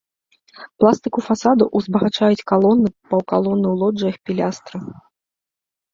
Пластыку 0.83 1.19
фасадаў 1.27 1.67
узбагачаюць 1.81 2.45
калоны 2.53 2.87
і 2.93 2.95
паўкалоны 3.11 3.67
ў 3.69 3.75
лоджыях, 3.83 4.15
пілястры. 4.29 4.77